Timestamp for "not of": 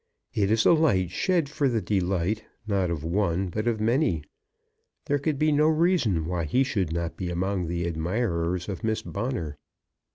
2.65-3.03